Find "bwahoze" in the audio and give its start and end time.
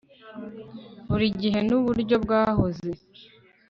2.23-2.89